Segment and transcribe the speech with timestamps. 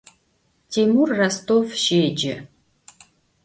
[0.71, 2.35] Timur Rostov şêce.